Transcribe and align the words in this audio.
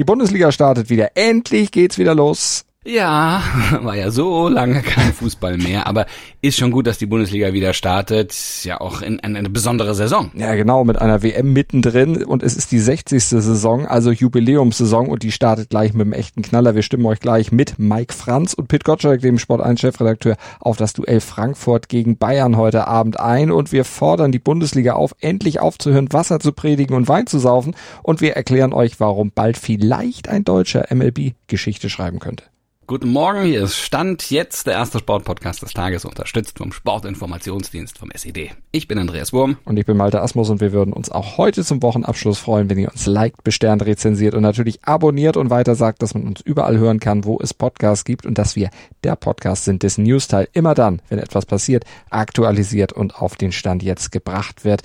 Die 0.00 0.04
Bundesliga 0.04 0.50
startet 0.50 0.88
wieder. 0.88 1.10
Endlich 1.14 1.72
geht's 1.72 1.98
wieder 1.98 2.14
los. 2.14 2.64
Ja, 2.86 3.42
war 3.82 3.94
ja 3.94 4.10
so 4.10 4.48
lange 4.48 4.80
kein 4.80 5.12
Fußball 5.12 5.58
mehr, 5.58 5.86
aber 5.86 6.06
ist 6.40 6.56
schon 6.56 6.70
gut, 6.70 6.86
dass 6.86 6.96
die 6.96 7.04
Bundesliga 7.04 7.52
wieder 7.52 7.74
startet. 7.74 8.34
Ja, 8.64 8.80
auch 8.80 9.02
in, 9.02 9.18
in 9.18 9.36
eine 9.36 9.50
besondere 9.50 9.94
Saison. 9.94 10.30
Ja, 10.34 10.54
genau, 10.54 10.84
mit 10.84 10.98
einer 10.98 11.22
WM 11.22 11.52
mittendrin 11.52 12.24
und 12.24 12.42
es 12.42 12.56
ist 12.56 12.72
die 12.72 12.78
60. 12.78 13.22
Saison, 13.22 13.84
also 13.84 14.10
Jubiläumssaison 14.12 15.08
und 15.10 15.22
die 15.22 15.30
startet 15.30 15.68
gleich 15.68 15.92
mit 15.92 16.06
einem 16.06 16.14
echten 16.14 16.40
Knaller. 16.40 16.74
Wir 16.74 16.80
stimmen 16.80 17.04
euch 17.04 17.20
gleich 17.20 17.52
mit 17.52 17.78
Mike 17.78 18.14
Franz 18.14 18.54
und 18.54 18.68
Pit 18.68 18.84
Gottschalk, 18.84 19.20
dem 19.20 19.38
Sport 19.38 19.60
1 19.60 19.78
Chefredakteur, 19.78 20.38
auf 20.58 20.78
das 20.78 20.94
Duell 20.94 21.20
Frankfurt 21.20 21.90
gegen 21.90 22.16
Bayern 22.16 22.56
heute 22.56 22.88
Abend 22.88 23.20
ein 23.20 23.50
und 23.50 23.72
wir 23.72 23.84
fordern 23.84 24.32
die 24.32 24.38
Bundesliga 24.38 24.94
auf, 24.94 25.14
endlich 25.20 25.60
aufzuhören, 25.60 26.10
Wasser 26.14 26.40
zu 26.40 26.52
predigen 26.52 26.96
und 26.96 27.08
Wein 27.08 27.26
zu 27.26 27.40
saufen 27.40 27.76
und 28.02 28.22
wir 28.22 28.36
erklären 28.36 28.72
euch, 28.72 29.00
warum 29.00 29.32
bald 29.34 29.58
vielleicht 29.58 30.30
ein 30.30 30.44
Deutscher 30.44 30.86
MLB 30.88 31.34
Geschichte 31.46 31.90
schreiben 31.90 32.20
könnte. 32.20 32.44
Guten 32.90 33.10
Morgen, 33.10 33.44
hier 33.44 33.62
ist 33.62 33.76
Stand 33.76 34.30
jetzt 34.30 34.66
der 34.66 34.74
erste 34.74 34.98
Sportpodcast 34.98 35.62
des 35.62 35.74
Tages, 35.74 36.04
unterstützt 36.04 36.58
vom 36.58 36.72
Sportinformationsdienst 36.72 37.96
vom 37.96 38.10
SED. 38.10 38.50
Ich 38.72 38.88
bin 38.88 38.98
Andreas 38.98 39.32
Wurm. 39.32 39.58
Und 39.64 39.76
ich 39.76 39.86
bin 39.86 39.96
Malte 39.96 40.20
Asmus 40.20 40.50
und 40.50 40.60
wir 40.60 40.72
würden 40.72 40.92
uns 40.92 41.08
auch 41.08 41.38
heute 41.38 41.62
zum 41.62 41.82
Wochenabschluss 41.84 42.40
freuen, 42.40 42.68
wenn 42.68 42.78
ihr 42.78 42.90
uns 42.90 43.06
liked, 43.06 43.44
besternt, 43.44 43.86
rezensiert 43.86 44.34
und 44.34 44.42
natürlich 44.42 44.82
abonniert 44.82 45.36
und 45.36 45.50
weiter 45.50 45.76
sagt, 45.76 46.02
dass 46.02 46.14
man 46.14 46.26
uns 46.26 46.40
überall 46.40 46.78
hören 46.78 46.98
kann, 46.98 47.24
wo 47.24 47.38
es 47.40 47.54
Podcasts 47.54 48.04
gibt 48.04 48.26
und 48.26 48.38
dass 48.38 48.56
wir 48.56 48.70
der 49.04 49.14
Podcast 49.14 49.66
sind, 49.66 49.84
dessen 49.84 50.02
Newsteil 50.02 50.48
immer 50.52 50.74
dann, 50.74 51.00
wenn 51.10 51.20
etwas 51.20 51.46
passiert, 51.46 51.84
aktualisiert 52.10 52.92
und 52.92 53.14
auf 53.14 53.36
den 53.36 53.52
Stand 53.52 53.84
jetzt 53.84 54.10
gebracht 54.10 54.64
wird. 54.64 54.82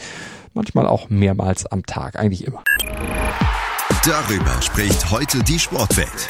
Manchmal 0.53 0.85
auch 0.85 1.09
mehrmals 1.09 1.65
am 1.65 1.83
Tag, 1.87 2.19
eigentlich 2.19 2.45
immer. 2.45 2.63
Darüber 4.05 4.61
spricht 4.61 5.09
heute 5.09 5.41
die 5.41 5.57
Sportwelt. 5.57 6.29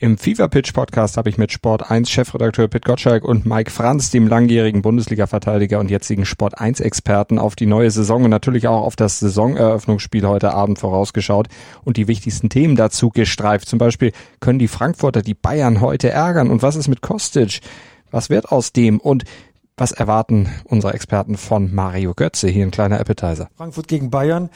Im 0.00 0.16
FIFA 0.16 0.46
Pitch 0.46 0.74
Podcast 0.74 1.16
habe 1.16 1.28
ich 1.28 1.38
mit 1.38 1.50
Sport 1.50 1.90
1 1.90 2.08
Chefredakteur 2.08 2.68
Pit 2.68 2.84
Gottschalk 2.84 3.24
und 3.24 3.46
Mike 3.46 3.72
Franz, 3.72 4.12
dem 4.12 4.28
langjährigen 4.28 4.80
Bundesliga-Verteidiger 4.80 5.80
und 5.80 5.90
jetzigen 5.90 6.24
Sport 6.24 6.60
1 6.60 6.78
Experten, 6.78 7.40
auf 7.40 7.56
die 7.56 7.66
neue 7.66 7.90
Saison 7.90 8.22
und 8.22 8.30
natürlich 8.30 8.68
auch 8.68 8.82
auf 8.82 8.94
das 8.94 9.18
Saisoneröffnungsspiel 9.18 10.24
heute 10.24 10.54
Abend 10.54 10.78
vorausgeschaut 10.78 11.48
und 11.82 11.96
die 11.96 12.06
wichtigsten 12.06 12.48
Themen 12.48 12.76
dazu 12.76 13.08
gestreift. 13.08 13.68
Zum 13.68 13.80
Beispiel 13.80 14.12
können 14.38 14.60
die 14.60 14.68
Frankfurter 14.68 15.20
die 15.20 15.34
Bayern 15.34 15.80
heute 15.80 16.10
ärgern 16.10 16.48
und 16.48 16.62
was 16.62 16.76
ist 16.76 16.86
mit 16.86 17.00
Kostic? 17.00 17.58
Was 18.12 18.30
wird 18.30 18.52
aus 18.52 18.72
dem? 18.72 19.00
Und 19.00 19.24
was 19.76 19.90
erwarten 19.90 20.48
unsere 20.62 20.94
Experten 20.94 21.36
von 21.36 21.74
Mario 21.74 22.14
Götze? 22.14 22.48
Hier 22.48 22.64
ein 22.64 22.70
kleiner 22.70 23.00
Appetizer. 23.00 23.48
Frankfurt 23.56 23.88
gegen 23.88 24.10
Bayern. 24.10 24.48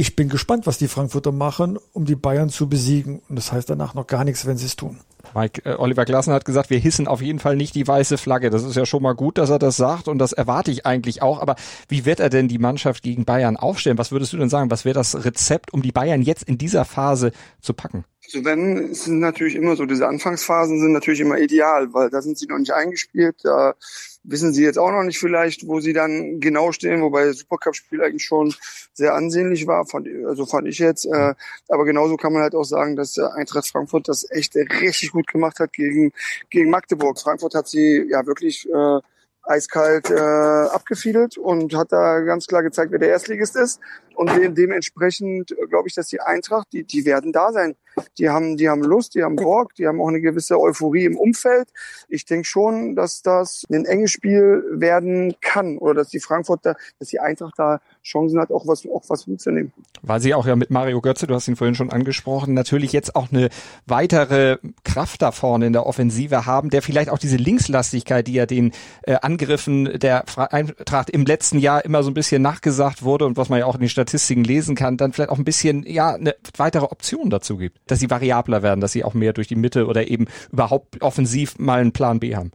Ich 0.00 0.16
bin 0.16 0.30
gespannt, 0.30 0.66
was 0.66 0.78
die 0.78 0.88
Frankfurter 0.88 1.30
machen, 1.30 1.78
um 1.92 2.06
die 2.06 2.14
Bayern 2.14 2.48
zu 2.48 2.70
besiegen. 2.70 3.20
Und 3.28 3.36
das 3.36 3.52
heißt 3.52 3.68
danach 3.68 3.92
noch 3.92 4.06
gar 4.06 4.24
nichts, 4.24 4.46
wenn 4.46 4.56
sie 4.56 4.64
es 4.64 4.74
tun. 4.74 4.98
Mike, 5.34 5.60
äh, 5.66 5.74
Oliver 5.74 6.06
Glasner 6.06 6.32
hat 6.32 6.46
gesagt, 6.46 6.70
wir 6.70 6.78
hissen 6.78 7.06
auf 7.06 7.20
jeden 7.20 7.38
Fall 7.38 7.54
nicht 7.54 7.74
die 7.74 7.86
weiße 7.86 8.16
Flagge. 8.16 8.48
Das 8.48 8.64
ist 8.64 8.76
ja 8.76 8.86
schon 8.86 9.02
mal 9.02 9.12
gut, 9.12 9.36
dass 9.36 9.50
er 9.50 9.58
das 9.58 9.76
sagt 9.76 10.08
und 10.08 10.16
das 10.16 10.32
erwarte 10.32 10.70
ich 10.70 10.86
eigentlich 10.86 11.20
auch. 11.20 11.42
Aber 11.42 11.54
wie 11.88 12.06
wird 12.06 12.18
er 12.18 12.30
denn 12.30 12.48
die 12.48 12.56
Mannschaft 12.56 13.02
gegen 13.02 13.26
Bayern 13.26 13.58
aufstellen? 13.58 13.98
Was 13.98 14.10
würdest 14.10 14.32
du 14.32 14.38
denn 14.38 14.48
sagen? 14.48 14.70
Was 14.70 14.86
wäre 14.86 14.94
das 14.94 15.22
Rezept, 15.22 15.70
um 15.74 15.82
die 15.82 15.92
Bayern 15.92 16.22
jetzt 16.22 16.44
in 16.44 16.56
dieser 16.56 16.86
Phase 16.86 17.32
zu 17.60 17.74
packen? 17.74 18.06
Also 18.24 18.42
wenn, 18.42 18.92
es 18.92 19.04
sind 19.04 19.18
natürlich 19.18 19.54
immer 19.54 19.76
so, 19.76 19.84
diese 19.84 20.08
Anfangsphasen 20.08 20.80
sind 20.80 20.92
natürlich 20.92 21.20
immer 21.20 21.36
ideal, 21.36 21.92
weil 21.92 22.08
da 22.08 22.22
sind 22.22 22.38
sie 22.38 22.46
noch 22.46 22.58
nicht 22.58 22.72
eingespielt, 22.72 23.36
da 23.42 23.74
wissen 24.22 24.52
sie 24.52 24.62
jetzt 24.62 24.78
auch 24.78 24.90
noch 24.90 25.02
nicht 25.02 25.18
vielleicht, 25.18 25.66
wo 25.66 25.80
sie 25.80 25.92
dann 25.92 26.40
genau 26.40 26.72
stehen, 26.72 27.02
wobei 27.02 27.26
das 27.26 27.38
Supercup-Spiel 27.38 28.02
eigentlich 28.02 28.24
schon 28.24 28.54
sehr 28.92 29.14
ansehnlich 29.14 29.66
war, 29.66 29.86
fand, 29.86 30.08
also 30.26 30.46
fand 30.46 30.68
ich 30.68 30.78
jetzt. 30.78 31.06
Äh, 31.06 31.34
aber 31.68 31.84
genauso 31.84 32.16
kann 32.16 32.32
man 32.32 32.42
halt 32.42 32.54
auch 32.54 32.64
sagen, 32.64 32.96
dass 32.96 33.14
der 33.14 33.34
Eintracht 33.34 33.68
Frankfurt 33.68 34.08
das 34.08 34.30
echt 34.30 34.54
richtig 34.56 35.12
gut 35.12 35.26
gemacht 35.26 35.58
hat 35.58 35.72
gegen, 35.72 36.12
gegen 36.50 36.70
Magdeburg. 36.70 37.18
Frankfurt 37.18 37.54
hat 37.54 37.68
sie 37.68 38.06
ja 38.10 38.26
wirklich 38.26 38.68
äh, 38.68 39.00
eiskalt 39.42 40.10
äh, 40.10 40.14
abgefiedelt 40.14 41.38
und 41.38 41.74
hat 41.74 41.92
da 41.92 42.20
ganz 42.20 42.46
klar 42.46 42.62
gezeigt, 42.62 42.92
wer 42.92 42.98
der 42.98 43.08
Erstligist 43.08 43.56
ist. 43.56 43.80
Und 44.14 44.30
de 44.30 44.48
dementsprechend 44.50 45.54
glaube 45.70 45.88
ich, 45.88 45.94
dass 45.94 46.08
die 46.08 46.20
Eintracht, 46.20 46.68
die, 46.72 46.84
die 46.84 47.04
werden 47.04 47.32
da 47.32 47.52
sein. 47.52 47.74
Die 48.18 48.28
haben, 48.28 48.56
die 48.56 48.68
haben 48.68 48.82
Lust, 48.82 49.14
die 49.14 49.22
haben 49.22 49.36
Bock, 49.36 49.74
die 49.74 49.86
haben 49.86 50.00
auch 50.00 50.08
eine 50.08 50.20
gewisse 50.20 50.60
Euphorie 50.60 51.04
im 51.04 51.16
Umfeld. 51.16 51.68
Ich 52.08 52.24
denke 52.24 52.46
schon, 52.46 52.94
dass 52.94 53.22
das 53.22 53.66
ein 53.70 53.84
enges 53.84 54.10
Spiel 54.10 54.64
werden 54.70 55.34
kann 55.40 55.78
oder 55.78 55.94
dass 55.94 56.08
die 56.08 56.20
Frankfurter, 56.20 56.76
dass 56.98 57.08
die 57.08 57.20
Eintracht 57.20 57.54
da 57.58 57.80
Chancen 58.02 58.40
hat, 58.40 58.50
auch 58.50 58.66
was, 58.66 58.86
auch 58.86 59.04
was 59.08 59.26
mitzunehmen. 59.26 59.72
Weil 60.02 60.20
sie 60.20 60.34
auch 60.34 60.46
ja 60.46 60.56
mit 60.56 60.70
Mario 60.70 61.00
Götze, 61.00 61.26
du 61.26 61.34
hast 61.34 61.48
ihn 61.48 61.56
vorhin 61.56 61.74
schon 61.74 61.90
angesprochen, 61.90 62.54
natürlich 62.54 62.92
jetzt 62.92 63.14
auch 63.16 63.30
eine 63.30 63.48
weitere 63.86 64.58
Kraft 64.84 65.22
da 65.22 65.32
vorne 65.32 65.66
in 65.66 65.72
der 65.72 65.86
Offensive 65.86 66.46
haben, 66.46 66.70
der 66.70 66.82
vielleicht 66.82 67.10
auch 67.10 67.18
diese 67.18 67.36
Linkslastigkeit, 67.36 68.26
die 68.26 68.34
ja 68.34 68.46
den 68.46 68.72
äh, 69.02 69.16
Angriffen 69.20 69.98
der 69.98 70.24
Eintracht 70.36 71.10
im 71.10 71.24
letzten 71.24 71.58
Jahr 71.58 71.84
immer 71.84 72.02
so 72.02 72.10
ein 72.10 72.14
bisschen 72.14 72.42
nachgesagt 72.42 73.02
wurde 73.02 73.26
und 73.26 73.36
was 73.36 73.48
man 73.48 73.58
ja 73.58 73.66
auch 73.66 73.74
in 73.74 73.80
den 73.80 73.88
Statistiken 73.88 74.44
lesen 74.44 74.74
kann, 74.74 74.96
dann 74.96 75.12
vielleicht 75.12 75.30
auch 75.30 75.38
ein 75.38 75.44
bisschen, 75.44 75.84
ja, 75.86 76.14
eine 76.14 76.34
weitere 76.56 76.84
Option 76.84 77.30
dazu 77.30 77.56
gibt 77.56 77.79
dass 77.86 78.00
sie 78.00 78.10
variabler 78.10 78.62
werden, 78.62 78.80
dass 78.80 78.92
sie 78.92 79.04
auch 79.04 79.14
mehr 79.14 79.32
durch 79.32 79.48
die 79.48 79.56
Mitte 79.56 79.86
oder 79.86 80.08
eben 80.08 80.26
überhaupt 80.52 81.02
offensiv 81.02 81.58
mal 81.58 81.80
einen 81.80 81.92
Plan 81.92 82.20
B 82.20 82.36
haben. 82.36 82.52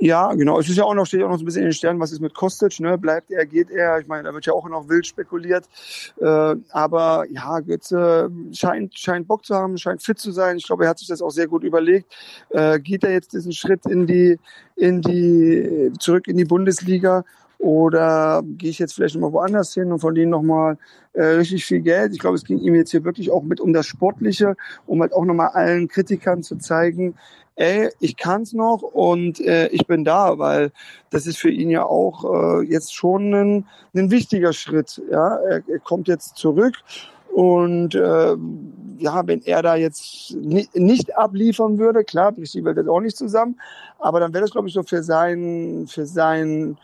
Ja, 0.00 0.32
genau. 0.34 0.58
Es 0.58 0.68
ist 0.68 0.76
ja 0.76 0.84
auch 0.84 0.94
noch, 0.94 1.06
steht 1.06 1.22
auch 1.22 1.28
noch 1.28 1.36
so 1.36 1.42
ein 1.42 1.46
bisschen 1.46 1.62
in 1.62 1.68
den 1.68 1.74
Sternen, 1.74 2.00
was 2.00 2.12
ist 2.12 2.20
mit 2.20 2.34
Kostic, 2.34 2.80
ne? 2.80 2.98
Bleibt 2.98 3.30
er, 3.30 3.46
geht 3.46 3.70
er? 3.70 4.00
Ich 4.00 4.06
meine, 4.06 4.24
da 4.24 4.34
wird 4.34 4.46
ja 4.46 4.52
auch 4.52 4.68
noch 4.68 4.88
wild 4.88 5.06
spekuliert. 5.06 5.66
Äh, 6.20 6.56
aber 6.70 7.24
ja, 7.30 7.60
Götze 7.60 8.30
scheint, 8.52 8.98
scheint 8.98 9.28
Bock 9.28 9.44
zu 9.44 9.54
haben, 9.54 9.78
scheint 9.78 10.02
fit 10.02 10.18
zu 10.18 10.32
sein. 10.32 10.56
Ich 10.56 10.66
glaube, 10.66 10.84
er 10.84 10.90
hat 10.90 10.98
sich 10.98 11.08
das 11.08 11.22
auch 11.22 11.30
sehr 11.30 11.46
gut 11.46 11.62
überlegt. 11.62 12.12
Äh, 12.50 12.80
geht 12.80 13.04
er 13.04 13.12
jetzt 13.12 13.32
diesen 13.32 13.52
Schritt 13.52 13.86
in 13.86 14.06
die, 14.06 14.38
in 14.76 15.00
die, 15.00 15.92
zurück 16.00 16.26
in 16.26 16.36
die 16.36 16.44
Bundesliga? 16.44 17.24
Oder 17.58 18.42
gehe 18.44 18.70
ich 18.70 18.78
jetzt 18.78 18.94
vielleicht 18.94 19.14
nochmal 19.14 19.32
woanders 19.32 19.74
hin 19.74 19.92
und 19.92 20.00
verdiene 20.00 20.30
nochmal 20.30 20.78
äh, 21.12 21.22
richtig 21.24 21.64
viel 21.64 21.80
Geld? 21.80 22.12
Ich 22.12 22.18
glaube, 22.18 22.36
es 22.36 22.44
ging 22.44 22.58
ihm 22.58 22.74
jetzt 22.74 22.90
hier 22.90 23.04
wirklich 23.04 23.30
auch 23.30 23.42
mit 23.42 23.60
um 23.60 23.72
das 23.72 23.86
Sportliche, 23.86 24.56
um 24.86 25.00
halt 25.00 25.12
auch 25.12 25.24
nochmal 25.24 25.48
allen 25.48 25.88
Kritikern 25.88 26.42
zu 26.42 26.56
zeigen, 26.56 27.14
ey, 27.56 27.90
ich 28.00 28.16
kann's 28.16 28.52
noch 28.52 28.82
und 28.82 29.40
äh, 29.40 29.68
ich 29.68 29.86
bin 29.86 30.04
da, 30.04 30.38
weil 30.38 30.72
das 31.10 31.26
ist 31.26 31.38
für 31.38 31.50
ihn 31.50 31.70
ja 31.70 31.84
auch 31.84 32.24
äh, 32.24 32.62
jetzt 32.64 32.94
schon 32.94 33.32
ein, 33.32 33.66
ein 33.94 34.10
wichtiger 34.10 34.52
Schritt. 34.52 35.00
Ja, 35.10 35.36
er, 35.36 35.62
er 35.68 35.78
kommt 35.78 36.08
jetzt 36.08 36.36
zurück 36.36 36.74
und 37.34 37.94
äh, 37.96 38.36
ja, 38.98 39.26
wenn 39.26 39.42
er 39.42 39.62
da 39.62 39.74
jetzt 39.74 40.34
nicht, 40.36 40.74
nicht 40.76 41.16
abliefern 41.16 41.78
würde, 41.78 42.04
klar, 42.04 42.32
bricht 42.32 42.54
die 42.54 42.64
Welt 42.64 42.76
jetzt 42.76 42.88
auch 42.88 43.00
nicht 43.00 43.16
zusammen, 43.16 43.60
aber 43.98 44.20
dann 44.20 44.32
wäre 44.32 44.42
das, 44.42 44.52
glaube 44.52 44.68
ich, 44.68 44.74
so 44.74 44.84
für 44.84 45.02
sein, 45.02 45.86
für 45.88 46.06
sein 46.06 46.78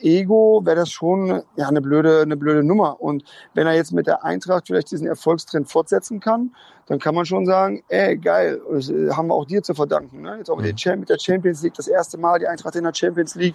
Ego 0.00 0.60
wäre 0.64 0.76
das 0.76 0.90
schon 0.90 1.42
ja 1.56 1.68
eine 1.68 1.80
blöde, 1.80 2.20
eine 2.22 2.36
blöde 2.36 2.62
Nummer. 2.62 3.00
Und 3.00 3.24
wenn 3.54 3.66
er 3.66 3.74
jetzt 3.74 3.92
mit 3.92 4.06
der 4.06 4.24
Eintracht 4.24 4.66
vielleicht 4.66 4.90
diesen 4.90 5.06
Erfolgstrend 5.06 5.70
fortsetzen 5.70 6.20
kann, 6.20 6.54
dann 6.86 6.98
kann 6.98 7.14
man 7.14 7.24
schon 7.24 7.46
sagen, 7.46 7.82
ey, 7.88 8.16
geil, 8.16 8.60
das 8.70 8.90
äh, 8.90 9.10
haben 9.10 9.28
wir 9.28 9.34
auch 9.34 9.46
dir 9.46 9.62
zu 9.62 9.74
verdanken. 9.74 10.22
Ne? 10.22 10.36
Jetzt 10.38 10.50
auch 10.50 10.60
mit, 10.60 10.84
mhm. 10.84 11.00
mit 11.00 11.08
der 11.08 11.18
Champions 11.18 11.62
League, 11.62 11.74
das 11.74 11.88
erste 11.88 12.18
Mal 12.18 12.38
die 12.38 12.46
Eintracht 12.46 12.76
in 12.76 12.84
der 12.84 12.94
Champions 12.94 13.34
League. 13.36 13.54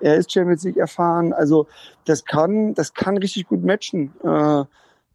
Er 0.00 0.16
ist 0.16 0.32
Champions 0.32 0.62
League 0.62 0.76
erfahren. 0.76 1.32
Also 1.32 1.66
das 2.04 2.24
kann, 2.24 2.74
das 2.74 2.94
kann 2.94 3.16
richtig 3.16 3.48
gut 3.48 3.64
matchen. 3.64 4.12
Äh, 4.22 4.64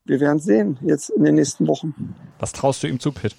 wir 0.05 0.19
werden 0.19 0.39
sehen 0.39 0.77
jetzt 0.81 1.09
in 1.09 1.23
den 1.23 1.35
nächsten 1.35 1.67
Wochen. 1.67 2.15
Was 2.39 2.51
traust 2.51 2.83
du 2.83 2.87
ihm 2.87 2.99
zu, 2.99 3.11
Pitt? 3.11 3.35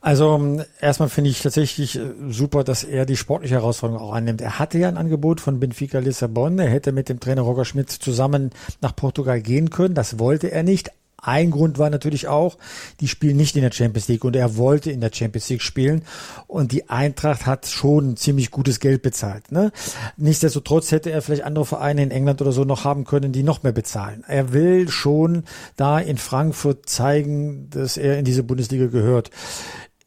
Also 0.00 0.34
ähm, 0.34 0.62
erstmal 0.80 1.08
finde 1.08 1.30
ich 1.30 1.42
tatsächlich 1.42 1.96
äh, 1.96 2.12
super, 2.28 2.64
dass 2.64 2.84
er 2.84 3.06
die 3.06 3.16
sportliche 3.16 3.54
Herausforderung 3.54 4.02
auch 4.02 4.12
annimmt. 4.12 4.40
Er 4.40 4.58
hatte 4.58 4.78
ja 4.78 4.88
ein 4.88 4.98
Angebot 4.98 5.40
von 5.40 5.58
Benfica 5.58 5.98
Lissabon. 6.00 6.58
Er 6.58 6.68
hätte 6.68 6.92
mit 6.92 7.08
dem 7.08 7.18
Trainer 7.18 7.42
Roger 7.42 7.64
Schmidt 7.64 7.90
zusammen 7.90 8.50
nach 8.80 8.94
Portugal 8.94 9.40
gehen 9.40 9.70
können. 9.70 9.94
Das 9.94 10.18
wollte 10.18 10.50
er 10.50 10.62
nicht. 10.62 10.90
Ein 11.20 11.50
Grund 11.50 11.78
war 11.78 11.90
natürlich 11.90 12.28
auch, 12.28 12.58
die 13.00 13.08
spielen 13.08 13.36
nicht 13.36 13.56
in 13.56 13.62
der 13.62 13.72
Champions 13.72 14.06
League 14.06 14.24
und 14.24 14.36
er 14.36 14.56
wollte 14.56 14.92
in 14.92 15.00
der 15.00 15.10
Champions 15.12 15.48
League 15.48 15.62
spielen 15.62 16.02
und 16.46 16.70
die 16.70 16.88
Eintracht 16.88 17.44
hat 17.44 17.66
schon 17.66 18.16
ziemlich 18.16 18.52
gutes 18.52 18.78
Geld 18.78 19.02
bezahlt. 19.02 19.50
Ne? 19.50 19.72
Nichtsdestotrotz 20.16 20.92
hätte 20.92 21.10
er 21.10 21.20
vielleicht 21.20 21.42
andere 21.42 21.66
Vereine 21.66 22.04
in 22.04 22.12
England 22.12 22.40
oder 22.40 22.52
so 22.52 22.64
noch 22.64 22.84
haben 22.84 23.04
können, 23.04 23.32
die 23.32 23.42
noch 23.42 23.64
mehr 23.64 23.72
bezahlen. 23.72 24.24
Er 24.28 24.52
will 24.52 24.88
schon 24.88 25.42
da 25.74 25.98
in 25.98 26.18
Frankfurt 26.18 26.88
zeigen, 26.88 27.68
dass 27.70 27.96
er 27.96 28.18
in 28.18 28.24
diese 28.24 28.44
Bundesliga 28.44 28.86
gehört. 28.86 29.30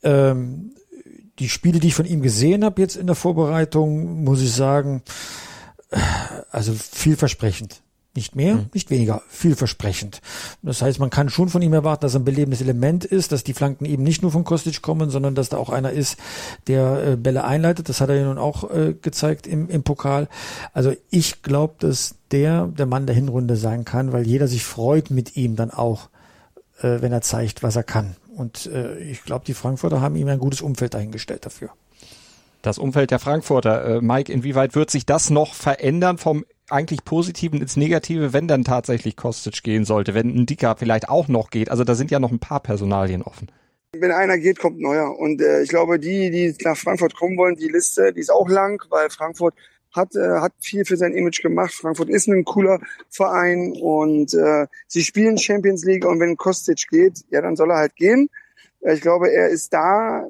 Ähm, 0.04 0.72
die 1.40 1.50
Spiele, 1.50 1.80
die 1.80 1.88
ich 1.88 1.96
von 1.96 2.06
ihm 2.06 2.22
gesehen 2.22 2.64
habe 2.64 2.82
jetzt 2.82 2.96
in 2.96 3.08
der 3.08 3.16
Vorbereitung, 3.16 4.24
muss 4.24 4.42
ich 4.42 4.54
sagen, 4.54 5.04
also 6.52 6.74
vielversprechend 6.74 7.82
Nicht 8.14 8.36
mehr, 8.36 8.56
mhm. 8.56 8.70
nicht 8.74 8.90
weniger, 8.90 9.22
vielversprechend. 9.30 10.22
Das 10.62 10.82
heißt, 10.82 11.00
man 11.00 11.10
kann 11.10 11.30
schon 11.30 11.48
von 11.48 11.62
ihm 11.62 11.72
erwarten, 11.72 12.02
dass 12.02 12.14
er 12.14 12.20
ein 12.20 12.26
belebendes 12.26 12.60
Element 12.60 13.06
ist, 13.06 13.32
dass 13.32 13.46
die 13.46 13.54
Flanken 13.54 13.86
eben 13.86 14.04
nicht 14.04 14.22
nur 14.22 14.32
von 14.32 14.44
Kostic 14.44 14.82
kommen, 14.82 15.10
sondern 15.10 15.34
dass 15.34 15.48
da 15.48 15.56
auch 15.56 15.70
einer 15.70 15.92
ist, 15.92 16.18
der 16.68 17.04
äh, 17.06 17.16
Bälle 17.16 17.46
einleitet. 17.46 17.88
Das 17.88 18.02
hat 18.02 18.10
er 18.10 18.16
ja 18.16 18.26
nun 18.26 18.38
auch 18.38 18.70
äh, 18.70 18.96
gezeigt 19.02 19.48
im, 19.48 19.70
im 19.70 19.84
Pokal. 19.84 20.28
Also 20.74 20.94
ich 21.10 21.42
glaube, 21.42 21.76
dass 21.80 22.16
der 22.32 22.68
der 22.68 22.86
Mann 22.86 23.06
der 23.06 23.16
Hinrunde 23.16 23.56
sein 23.56 23.86
kann, 23.86 24.12
weil 24.12 24.28
jeder 24.28 24.50
sich 24.50 24.66
freut 24.66 25.10
mit 25.10 25.38
ihm 25.38 25.56
dann 25.56 25.72
auch, 25.72 26.10
äh, 26.82 27.02
wenn 27.02 27.14
er 27.14 27.22
zeigt, 27.22 27.64
was 27.64 27.78
er 27.78 27.84
kann. 27.84 28.18
Und 28.36 28.66
äh, 28.66 28.98
ich 29.00 29.24
glaube, 29.24 29.46
die 29.46 29.54
Frankfurter 29.54 30.02
haben 30.02 30.18
ihm 30.18 30.28
ein 30.28 30.40
gutes 30.40 30.62
Umfeld 30.62 30.94
dahingestellt 30.94 31.46
dafür. 31.46 31.70
Das 32.62 32.78
Umfeld 32.78 33.12
der 33.12 33.20
Frankfurter. 33.20 33.86
Äh, 33.86 34.02
Mike, 34.02 34.32
inwieweit 34.32 34.76
wird 34.76 34.92
sich 34.92 35.06
das 35.06 35.30
noch 35.30 35.54
verändern 35.54 36.18
vom 36.18 36.46
eigentlich 36.72 37.04
Positiven 37.06 37.62
ins 37.62 37.78
Negative, 37.78 38.34
wenn 38.34 38.48
dann 38.48 38.64
tatsächlich 38.64 39.16
Kostic 39.16 39.64
gehen 39.64 39.86
sollte, 39.86 40.14
wenn 40.14 40.30
ein 40.30 40.46
Dicker 40.46 40.76
vielleicht 40.78 41.10
auch 41.10 41.28
noch 41.28 41.50
geht. 41.50 41.70
Also 41.70 41.84
da 41.84 41.96
sind 41.96 42.12
ja 42.12 42.20
noch 42.20 42.32
ein 42.32 42.40
paar 42.40 42.60
Personalien 42.60 43.22
offen. 43.22 43.52
Wenn 43.94 44.12
einer 44.12 44.38
geht, 44.38 44.60
kommt 44.60 44.80
neuer. 44.80 45.18
Und 45.18 45.42
äh, 45.42 45.64
ich 45.64 45.70
glaube, 45.70 46.00
die, 46.00 46.32
die 46.32 46.56
nach 46.64 46.78
Frankfurt 46.78 47.16
kommen 47.16 47.38
wollen, 47.38 47.56
die 47.56 47.68
Liste, 47.68 48.14
die 48.14 48.22
ist 48.22 48.32
auch 48.32 48.48
lang, 48.48 48.82
weil 48.90 49.10
Frankfurt 49.10 49.54
hat, 49.94 50.16
äh, 50.16 50.40
hat 50.40 50.54
viel 50.60 50.86
für 50.86 50.98
sein 50.98 51.14
Image 51.14 51.42
gemacht. 51.42 51.74
Frankfurt 51.74 52.10
ist 52.10 52.28
ein 52.28 52.46
cooler 52.46 52.80
Verein 53.10 53.74
und 53.74 54.34
äh, 54.34 54.68
sie 54.88 55.04
spielen 55.04 55.38
Champions 55.38 55.84
League 55.84 56.06
und 56.06 56.20
wenn 56.20 56.38
Kostic 56.38 56.88
geht, 56.90 57.26
ja, 57.30 57.42
dann 57.42 57.56
soll 57.56 57.72
er 57.72 57.78
halt 57.78 57.96
gehen. 57.96 58.30
Ich 58.82 59.02
glaube, 59.02 59.32
er 59.32 59.50
ist 59.50 59.74
da. 59.74 60.26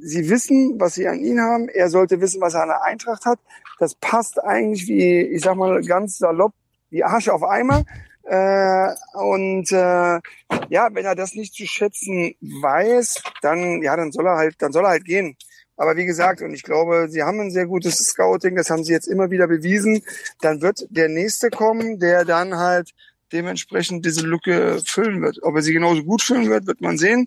Sie 0.00 0.28
wissen, 0.28 0.78
was 0.78 0.94
sie 0.94 1.08
an 1.08 1.18
ihn 1.18 1.40
haben. 1.40 1.68
Er 1.68 1.90
sollte 1.90 2.20
wissen, 2.20 2.40
was 2.40 2.54
er 2.54 2.62
an 2.62 2.68
der 2.68 2.84
Eintracht 2.84 3.24
hat. 3.24 3.40
Das 3.78 3.94
passt 3.96 4.42
eigentlich 4.42 4.86
wie, 4.86 5.20
ich 5.20 5.42
sag 5.42 5.56
mal 5.56 5.82
ganz 5.82 6.18
salopp, 6.18 6.52
wie 6.90 7.02
Arsch 7.02 7.28
auf 7.28 7.42
Eimer. 7.42 7.84
Äh, 8.22 8.88
und 9.14 9.70
äh, 9.72 10.20
ja, 10.68 10.88
wenn 10.92 11.04
er 11.04 11.14
das 11.14 11.34
nicht 11.34 11.54
zu 11.54 11.66
schätzen 11.66 12.34
weiß, 12.40 13.22
dann 13.42 13.82
ja, 13.82 13.96
dann 13.96 14.12
soll 14.12 14.26
er 14.26 14.36
halt, 14.36 14.56
dann 14.58 14.72
soll 14.72 14.84
er 14.84 14.90
halt 14.90 15.04
gehen. 15.04 15.36
Aber 15.76 15.96
wie 15.96 16.06
gesagt, 16.06 16.40
und 16.42 16.54
ich 16.54 16.62
glaube, 16.62 17.08
sie 17.10 17.22
haben 17.22 17.38
ein 17.40 17.50
sehr 17.50 17.66
gutes 17.66 17.98
Scouting, 17.98 18.56
das 18.56 18.70
haben 18.70 18.82
sie 18.82 18.92
jetzt 18.92 19.06
immer 19.06 19.30
wieder 19.30 19.46
bewiesen. 19.46 20.02
Dann 20.40 20.62
wird 20.62 20.86
der 20.90 21.08
nächste 21.08 21.50
kommen, 21.50 21.98
der 21.98 22.24
dann 22.24 22.56
halt 22.56 22.92
dementsprechend 23.32 24.06
diese 24.06 24.26
Lücke 24.26 24.80
füllen 24.84 25.20
wird. 25.22 25.42
Ob 25.42 25.54
er 25.56 25.62
sie 25.62 25.72
genauso 25.72 26.02
gut 26.02 26.22
füllen 26.22 26.48
wird, 26.48 26.66
wird 26.66 26.80
man 26.80 26.96
sehen. 26.96 27.26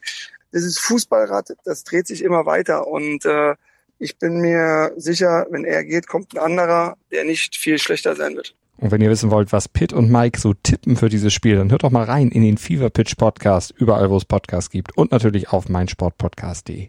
Das 0.52 0.64
ist 0.64 0.80
Fußballrad, 0.80 1.56
das 1.64 1.84
dreht 1.84 2.08
sich 2.08 2.24
immer 2.24 2.46
weiter 2.46 2.88
und 2.88 3.26
äh, 3.26 3.56
ich 4.00 4.18
bin 4.18 4.40
mir 4.40 4.94
sicher, 4.96 5.46
wenn 5.50 5.66
er 5.66 5.84
geht, 5.84 6.08
kommt 6.08 6.34
ein 6.34 6.40
anderer, 6.40 6.96
der 7.12 7.26
nicht 7.26 7.56
viel 7.56 7.78
schlechter 7.78 8.16
sein 8.16 8.36
wird. 8.36 8.56
Und 8.78 8.92
wenn 8.92 9.02
ihr 9.02 9.10
wissen 9.10 9.30
wollt, 9.30 9.52
was 9.52 9.68
Pitt 9.68 9.92
und 9.92 10.10
Mike 10.10 10.40
so 10.40 10.54
tippen 10.54 10.96
für 10.96 11.10
dieses 11.10 11.34
Spiel, 11.34 11.58
dann 11.58 11.70
hört 11.70 11.84
doch 11.84 11.92
mal 11.92 12.06
rein 12.06 12.30
in 12.30 12.42
den 12.42 12.58
Fever 12.58 12.90
Pitch 12.90 13.18
Podcast, 13.18 13.74
überall 13.78 14.10
wo 14.10 14.16
es 14.16 14.24
Podcasts 14.24 14.70
gibt 14.70 14.98
und 14.98 15.12
natürlich 15.12 15.50
auf 15.50 15.68
meinsportpodcast.de. 15.68 16.88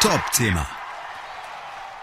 Top-Thema. 0.00 0.66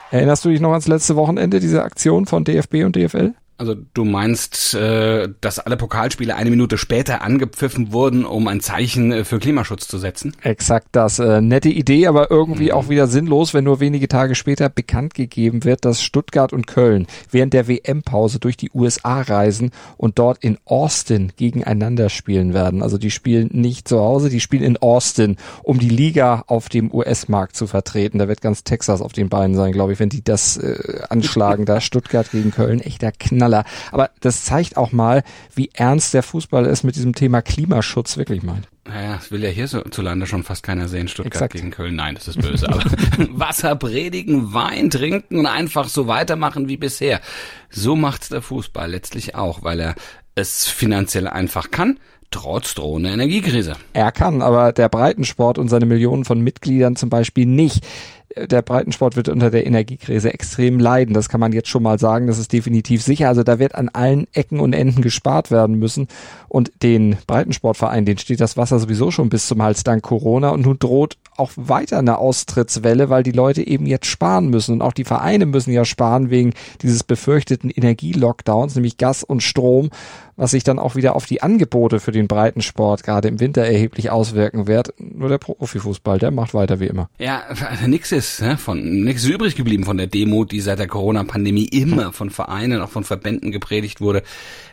Erinnerst 0.10 0.46
du 0.46 0.50
dich 0.50 0.62
noch 0.62 0.72
ans 0.72 0.88
letzte 0.88 1.16
Wochenende, 1.16 1.60
diese 1.60 1.84
Aktion 1.84 2.26
von 2.26 2.44
DFB 2.44 2.86
und 2.86 2.96
DFL? 2.96 3.36
Also 3.58 3.74
du 3.94 4.04
meinst, 4.04 4.74
äh, 4.74 5.30
dass 5.40 5.60
alle 5.60 5.78
Pokalspiele 5.78 6.36
eine 6.36 6.50
Minute 6.50 6.78
später 6.78 7.22
angepfiffen 7.22 7.94
wurden, 7.94 8.26
um 8.26 8.50
ein 8.50 8.60
Zeichen 8.60 9.14
äh, 9.14 9.24
für 9.24 9.40
Klimaschutz 9.40 9.88
zu 9.88 9.98
setzen? 9.98 10.36
Exakt 10.42 10.90
das. 10.92 11.20
Äh, 11.20 11.40
nette 11.40 11.70
Idee, 11.70 12.08
aber 12.08 12.30
irgendwie 12.30 12.66
mhm. 12.66 12.72
auch 12.72 12.90
wieder 12.90 13.08
sinnlos, 13.08 13.54
wenn 13.54 13.64
nur 13.64 13.80
wenige 13.80 14.10
Tage 14.10 14.36
später 14.36 14.68
bekannt 14.68 15.14
gegeben 15.14 15.64
wird, 15.64 15.86
dass 15.86 16.02
Stuttgart 16.02 16.52
und 16.52 16.68
Köln 16.68 17.08
während 17.32 17.54
der 17.54 17.70
WM-Pause 17.70 18.40
durch 18.40 18.58
die 18.58 18.72
USA 18.74 19.22
reisen 19.22 19.72
und 19.96 20.20
dort 20.20 20.44
in 20.44 20.58
Austin 20.66 21.32
gegeneinander 21.38 22.10
spielen 22.10 22.54
werden. 22.54 22.84
Also 22.84 22.98
die 22.98 23.12
spielen 23.12 23.52
nicht 23.54 23.88
zu 23.88 24.00
Hause, 24.00 24.30
die 24.30 24.42
spielen 24.42 24.64
in 24.64 24.76
Austin, 24.78 25.38
um 25.64 25.80
die 25.80 25.88
Liga 25.88 26.44
auf 26.48 26.68
dem 26.68 26.94
US-Markt 26.94 27.56
zu 27.56 27.68
vertreten. 27.68 28.20
Da 28.20 28.28
wird 28.28 28.42
ganz 28.42 28.66
Texas 28.66 29.02
auf 29.02 29.14
den 29.14 29.30
Beinen 29.30 29.56
sein, 29.56 29.72
glaube 29.72 29.94
ich, 29.94 30.00
wenn 30.00 30.10
die 30.10 30.26
das 30.26 30.58
äh, 30.58 31.04
anschlagen. 31.08 31.66
da 31.66 31.80
Stuttgart 31.80 32.30
gegen 32.32 32.52
Köln, 32.52 32.82
echter 32.82 33.14
Knall. 33.14 33.45
Knaller. 33.46 33.64
Aber 33.92 34.10
das 34.20 34.44
zeigt 34.44 34.78
auch 34.78 34.92
mal, 34.92 35.24
wie 35.54 35.70
ernst 35.74 36.14
der 36.14 36.24
Fußball 36.24 36.66
es 36.66 36.84
mit 36.84 36.96
diesem 36.96 37.14
Thema 37.14 37.42
Klimaschutz 37.42 38.18
wirklich 38.18 38.44
meint. 38.44 38.68
Naja, 38.88 39.16
das 39.16 39.32
will 39.32 39.44
ja 39.44 39.50
hier 39.50 39.68
so 39.68 39.82
zu 39.82 40.02
Lande 40.02 40.28
schon 40.28 40.44
fast 40.44 40.64
keiner 40.64 40.88
sehen. 40.88 41.08
Stuttgart 41.08 41.34
Exakt. 41.34 41.54
gegen 41.54 41.72
Köln. 41.72 41.96
Nein, 41.96 42.16
das 42.16 42.28
ist 42.28 42.42
böse. 42.42 42.70
Aber 42.70 42.84
Wasser 43.32 43.76
predigen, 43.76 44.54
Wein 44.54 44.90
trinken 44.90 45.40
und 45.40 45.46
einfach 45.48 45.88
so 45.88 46.08
weitermachen 46.08 46.68
wie 46.68 46.78
bisher. 46.78 47.22
So 47.70 47.96
macht's 47.96 48.30
der 48.30 48.42
Fußball 48.42 48.90
letztlich 48.90 49.36
auch, 49.36 49.64
weil 49.64 49.80
er 49.80 49.96
es 50.36 50.68
finanziell 50.68 51.28
einfach 51.28 51.72
kann 51.72 52.00
trotz 52.32 52.76
drohender 52.76 53.12
Energiekrise. 53.12 53.78
Er 53.94 54.12
kann, 54.12 54.42
aber 54.42 54.74
der 54.74 54.90
Breitensport 54.90 55.58
und 55.58 55.70
seine 55.70 55.86
Millionen 55.86 56.26
von 56.26 56.42
Mitgliedern 56.42 56.98
zum 56.98 57.10
Beispiel 57.10 57.46
nicht 57.46 57.86
der 58.36 58.62
Breitensport 58.62 59.16
wird 59.16 59.30
unter 59.30 59.50
der 59.50 59.66
Energiekrise 59.66 60.34
extrem 60.34 60.80
leiden. 60.80 61.14
Das 61.14 61.30
kann 61.30 61.40
man 61.40 61.54
jetzt 61.54 61.70
schon 61.70 61.84
mal 61.84 62.00
sagen. 62.00 62.28
Das 62.28 62.38
ist 62.38 62.52
definitiv 62.52 63.02
sicher. 63.02 63.30
Also 63.30 63.44
da 63.44 63.60
wird 63.60 63.76
an 63.76 63.90
allen 63.90 64.28
Ecken 64.34 64.60
und 64.60 64.74
Enden 64.74 65.02
gespart 65.02 65.52
werden 65.52 65.80
müssen. 65.80 66.08
Und 66.50 66.72
den 66.84 67.18
Breitensportverein, 67.28 68.06
den 68.06 68.18
steht 68.18 68.42
das 68.42 68.58
Wasser 68.58 68.80
sowieso 68.80 69.12
schon 69.12 69.30
bis 69.30 69.48
zum 69.48 69.62
Hals 69.62 69.84
dank 69.84 70.04
Corona. 70.04 70.50
Und 70.50 70.66
nun 70.66 70.80
droht 70.80 71.18
auch 71.38 71.52
weiter 71.56 72.00
eine 72.00 72.18
Austrittswelle, 72.18 73.10
weil 73.10 73.24
die 73.24 73.32
Leute 73.32 73.66
eben 73.66 73.86
jetzt 73.86 74.08
sparen 74.08 74.50
müssen. 74.50 74.74
Und 74.74 74.82
auch 74.82 74.94
die 74.94 75.06
Vereine 75.06 75.46
müssen 75.46 75.72
ja 75.72 75.86
sparen 75.86 76.30
wegen 76.30 76.54
dieses 76.82 77.04
befürchteten 77.04 77.70
Energielockdowns, 77.70 78.76
nämlich 78.76 78.98
Gas 78.98 79.24
und 79.24 79.44
Strom 79.44 79.90
was 80.38 80.52
sich 80.52 80.64
dann 80.64 80.80
auch 80.80 80.96
wieder 80.96 81.16
auf 81.16 81.26
die 81.26 81.42
Angebote 81.42 82.00
für 82.00 82.12
den 82.12 82.28
Breitensport 82.28 83.04
gerade 83.04 83.28
im 83.28 83.40
Winter 83.40 83.64
erheblich 83.64 84.10
auswirken 84.10 84.68
wird. 84.68 84.94
Nur 84.98 85.30
der 85.30 85.38
Profifußball, 85.38 86.20
der 86.20 86.32
macht 86.32 86.54
weiter 86.54 86.80
wie 86.80 86.88
immer. 86.88 87.10
Ja, 87.18 87.44
nix 87.88 88.12
ist 88.12 88.42
ne, 88.42 88.58
von 88.58 89.04
nix 89.04 89.24
ist 89.24 89.30
übrig 89.30 89.56
geblieben 89.56 89.86
von 89.86 89.98
der 89.98 90.08
Demo, 90.08 90.44
die 90.44 90.60
seit 90.60 90.80
der 90.80 90.88
Corona-Pandemie 90.88 91.66
immer 91.66 92.12
von 92.12 92.30
Vereinen, 92.30 92.82
auch 92.82 92.90
von 92.90 93.04
Verbänden 93.04 93.52
gepredigt 93.52 94.02
wurde. 94.02 94.24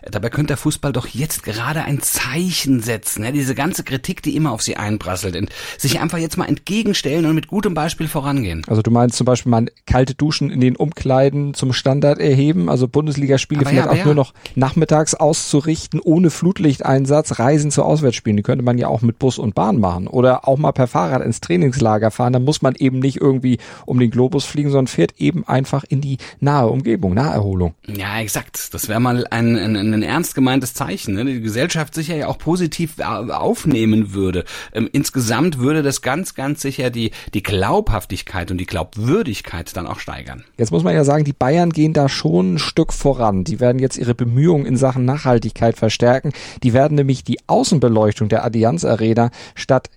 Dabei 0.03 0.31
könnte 0.31 0.49
der 0.49 0.57
Fußball 0.57 0.93
doch 0.93 1.07
jetzt 1.07 1.45
gerade 1.45 1.83
ein 1.83 2.01
Zeichen 2.01 2.81
setzen. 2.81 3.23
Ne? 3.23 3.33
Diese 3.33 3.55
ganze 3.55 3.85
Kritik, 3.85 4.23
die 4.23 4.35
immer 4.35 4.53
auf 4.53 4.63
sie 4.63 4.77
einprasselt, 4.77 5.37
und 5.37 5.51
sich 5.79 6.01
einfach 6.01 6.19
jetzt 6.19 6.37
mal 6.37 6.49
entgegenstellen 6.53 7.27
und 7.27 7.35
mit 7.35 7.49
gutem 7.49 7.75
Beispiel 7.75 8.09
vorangehen. 8.09 8.63
Also 8.69 8.81
du 8.81 8.91
meinst 8.91 9.17
zum 9.17 9.25
Beispiel 9.25 9.51
mal 9.51 9.67
kalte 9.87 10.15
Duschen 10.15 10.51
in 10.51 10.61
den 10.61 10.77
Umkleiden 10.77 11.55
zum 11.55 11.73
Standard 11.73 12.19
erheben, 12.19 12.69
also 12.69 12.89
Bundesligaspiele 12.89 13.67
vielleicht 13.67 13.87
ja, 13.87 13.91
auch 13.91 13.97
ja. 13.97 14.05
nur 14.05 14.15
noch 14.15 14.33
nachmittags 14.55 15.15
aus 15.15 15.33
auszurichten 15.33 16.01
ohne 16.01 16.31
Flutlichteinsatz 16.31 17.39
Reisen 17.39 17.71
zu 17.71 17.83
Auswärtsspielen. 17.83 18.37
Die 18.37 18.43
könnte 18.43 18.65
man 18.65 18.79
ja 18.79 18.89
auch 18.89 19.03
mit 19.03 19.19
Bus 19.19 19.39
und 19.39 19.55
Bahn 19.55 19.81
machen 19.81 20.07
oder 20.07 20.47
auch 20.47 20.59
mal 20.59 20.73
per 20.73 20.87
Fahrrad 20.87 21.23
ins 21.23 21.41
Trainingslager 21.41 22.11
fahren. 22.11 22.33
Da 22.33 22.39
muss 22.39 22.63
man 22.63 22.75
eben 22.75 22.99
nicht 22.99 23.21
irgendwie 23.21 23.59
um 23.87 23.99
den 23.99 24.11
Globus 24.11 24.45
fliegen, 24.45 24.71
sondern 24.71 24.87
fährt 24.87 25.15
eben 25.19 25.47
einfach 25.49 25.85
in 25.89 26.01
die 26.01 26.19
nahe 26.41 26.69
Umgebung, 26.69 27.15
Naherholung. 27.15 27.75
Ja, 27.87 28.21
exakt. 28.21 28.75
Das 28.75 28.89
wäre 28.89 29.01
mal 29.01 29.27
ein, 29.31 29.57
ein, 29.57 29.77
ein 29.77 30.03
ernst 30.03 30.35
gemeintes 30.35 30.75
Zeichen, 30.75 31.15
ne? 31.15 31.25
die 31.25 31.41
Gesellschaft 31.41 31.95
sicher 31.95 32.15
ja 32.15 32.29
auch 32.29 32.39
positiv 32.39 33.01
aufnehmen 33.01 34.13
würde. 34.13 34.45
Ähm, 34.73 34.89
insgesamt 34.93 35.59
würde 35.59 35.83
das 35.83 36.03
ganz, 36.03 36.35
ganz 36.35 36.42
sicher 36.61 36.91
die, 36.91 37.11
die 37.35 37.43
Glaubhaftigkeit 37.43 38.51
und 38.51 38.59
die 38.59 38.67
Glaubwürdigkeit 38.67 39.77
dann 39.77 39.87
auch 39.87 39.99
steigern. 39.99 40.45
Jetzt 40.59 40.71
muss 40.71 40.83
man 40.83 40.95
ja 40.95 41.05
sagen, 41.05 41.25
die 41.25 41.33
Bayern 41.33 41.71
gehen 41.71 41.93
da 41.93 42.09
schon 42.09 42.55
ein 42.55 42.59
Stück 42.59 42.93
voran. 42.93 43.45
Die 43.45 43.61
werden 43.61 43.79
jetzt 43.79 43.97
ihre 43.97 44.15
Bemühungen 44.15 44.67
in 44.67 44.77
Sachen 44.77 45.05
Nachhaltigkeit 45.05 45.33
Nachhaltigkeit 45.43 45.79
verstärken. 45.79 46.33
Die 46.63 46.73
werden 46.73 46.95
nämlich 46.97 47.25
die 47.25 47.39
Außenbeleuchtung 47.47 48.29
der 48.29 48.45
Allianz 48.45 48.85
Arena 48.85 49.31
statt 49.55 49.91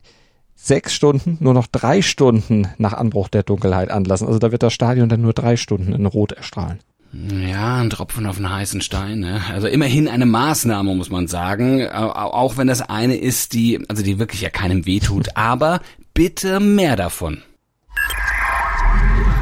sechs 0.55 0.93
Stunden 0.93 1.37
nur 1.41 1.53
noch 1.53 1.67
drei 1.67 2.01
Stunden 2.01 2.67
nach 2.77 2.93
Anbruch 2.93 3.27
der 3.27 3.43
Dunkelheit 3.43 3.91
anlassen. 3.91 4.27
Also 4.27 4.39
da 4.39 4.51
wird 4.51 4.63
das 4.63 4.73
Stadion 4.73 5.09
dann 5.09 5.21
nur 5.21 5.33
drei 5.33 5.57
Stunden 5.57 5.93
in 5.93 6.05
Rot 6.05 6.31
erstrahlen. 6.31 6.79
Ja, 7.13 7.77
ein 7.77 7.89
Tropfen 7.89 8.25
auf 8.25 8.37
einen 8.37 8.53
heißen 8.53 8.81
Stein. 8.81 9.19
Ne? 9.19 9.41
Also 9.49 9.67
immerhin 9.67 10.07
eine 10.07 10.25
Maßnahme, 10.25 10.95
muss 10.95 11.09
man 11.09 11.27
sagen. 11.27 11.87
Auch 11.87 12.57
wenn 12.57 12.67
das 12.67 12.81
eine 12.81 13.15
ist, 13.15 13.53
die, 13.53 13.79
also 13.87 14.03
die 14.03 14.19
wirklich 14.19 14.41
ja 14.41 14.49
keinem 14.49 14.85
wehtut. 14.85 15.29
Aber 15.35 15.81
bitte 16.15 16.61
mehr 16.61 16.95
davon. 16.95 17.43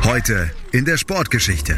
Heute 0.03 0.50
in 0.72 0.86
der 0.86 0.98
Sportgeschichte. 0.98 1.77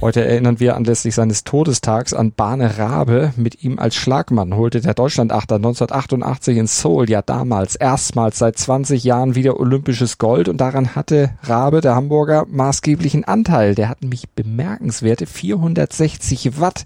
Heute 0.00 0.24
erinnern 0.24 0.60
wir 0.60 0.76
anlässlich 0.76 1.16
seines 1.16 1.42
Todestags 1.42 2.14
an 2.14 2.30
Bane 2.30 2.78
Rabe. 2.78 3.34
Mit 3.36 3.64
ihm 3.64 3.80
als 3.80 3.96
Schlagmann 3.96 4.54
holte 4.54 4.80
der 4.80 4.94
Deutschlandachter 4.94 5.56
1988 5.56 6.56
in 6.56 6.68
Seoul 6.68 7.10
ja 7.10 7.22
damals 7.22 7.74
erstmals 7.74 8.38
seit 8.38 8.56
20 8.56 9.02
Jahren 9.02 9.34
wieder 9.34 9.58
olympisches 9.58 10.16
Gold 10.18 10.48
und 10.48 10.58
daran 10.58 10.94
hatte 10.94 11.30
Rabe, 11.42 11.80
der 11.80 11.96
Hamburger, 11.96 12.46
maßgeblichen 12.48 13.24
Anteil. 13.24 13.74
Der 13.74 13.88
hat 13.88 14.00
nämlich 14.00 14.30
bemerkenswerte 14.30 15.26
460 15.26 16.60
Watt 16.60 16.84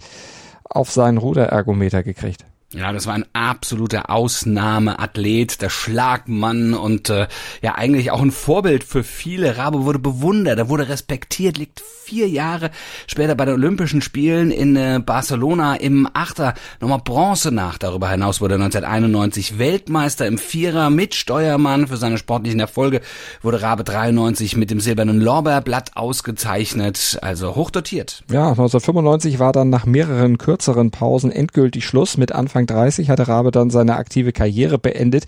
auf 0.65 0.91
seinen 0.91 1.19
Ruderergometer 1.19 2.03
gekriegt. 2.03 2.47
Ja, 2.77 2.93
das 2.93 3.07
war 3.07 3.15
ein 3.15 3.25
absoluter 3.35 4.11
Ausnahmeathlet, 4.11 5.63
der 5.63 5.71
Schlagmann 5.71 6.75
und 6.75 7.09
äh, 7.09 7.29
ja 7.63 7.77
eigentlich 7.77 8.11
auch 8.11 8.21
ein 8.21 8.33
Vorbild 8.33 8.83
für 8.83 9.05
viele. 9.05 9.57
Rabe 9.57 9.85
wurde 9.85 10.01
bewundert, 10.01 10.59
er 10.59 10.69
wurde 10.69 10.89
respektiert, 10.89 11.57
liegt 11.57 11.81
vier 11.81 12.29
Jahre 12.29 12.73
später 13.07 13.37
bei 13.37 13.45
den 13.45 13.55
Olympischen 13.55 14.03
Spielen 14.03 14.51
in 14.51 14.75
äh, 14.75 15.01
Barcelona 15.05 15.77
im 15.77 16.09
Achter 16.15 16.55
nochmal 16.81 17.01
Bronze 17.05 17.53
nach. 17.53 17.79
Darüber 17.79 18.11
hinaus 18.11 18.41
wurde 18.41 18.55
1991 18.55 19.59
Weltmeister 19.59 20.27
im 20.27 20.37
Vierer 20.37 20.91
mit 20.91 21.15
Steuermann 21.15 21.87
für 21.87 21.97
seine 21.97 22.19
sportlichen 22.19 22.59
Erfolge, 22.59 23.03
wurde 23.41 23.63
Rabe 23.63 23.85
93 23.85 24.57
mit 24.57 24.73
dem 24.73 24.81
silbernen 24.81 25.21
Lorbeerblatt 25.21 25.93
ausgezeichnet, 25.97 27.19
also 27.23 27.55
hochdotiert. 27.55 28.25
Ja, 28.31 28.49
1995 28.49 29.39
war 29.39 29.53
dann 29.53 29.71
nach 29.71 29.87
mehreren 29.87 30.39
kürzeren 30.39 30.91
Pausen 30.91 31.31
endgültig 31.31 31.87
Schluss 31.87 32.17
mit 32.17 32.33
Anfang 32.33 32.64
Anfang 32.65 32.77
30 32.77 33.11
hatte 33.11 33.29
Rabe 33.29 33.51
dann 33.51 33.71
seine 33.71 33.97
aktive 33.97 34.33
Karriere 34.33 34.79
beendet. 34.79 35.25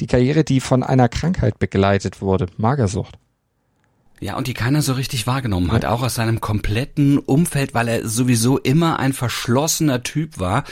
Die 0.00 0.06
Karriere, 0.06 0.44
die 0.44 0.60
von 0.60 0.82
einer 0.82 1.08
Krankheit 1.08 1.58
begleitet 1.58 2.20
wurde, 2.22 2.46
Magersucht. 2.56 3.18
Ja, 4.20 4.36
und 4.36 4.46
die 4.46 4.54
keiner 4.54 4.82
so 4.82 4.94
richtig 4.94 5.26
wahrgenommen 5.26 5.70
hat, 5.70 5.84
auch 5.84 6.02
aus 6.02 6.16
seinem 6.16 6.40
kompletten 6.40 7.18
Umfeld, 7.18 7.72
weil 7.74 7.88
er 7.88 8.08
sowieso 8.08 8.58
immer 8.58 8.98
ein 8.98 9.12
verschlossener 9.12 10.02
Typ 10.02 10.40
war. 10.40 10.64